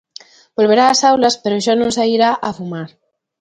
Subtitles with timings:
[0.57, 2.89] Volverá ás aulas pero xa non sairá a fumar.